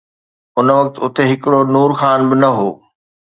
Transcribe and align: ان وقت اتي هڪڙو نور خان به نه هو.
ان 0.57 0.67
وقت 0.77 0.95
اتي 1.03 1.23
هڪڙو 1.31 1.59
نور 1.75 1.91
خان 1.99 2.19
به 2.29 2.35
نه 2.43 2.49
هو. 2.57 2.69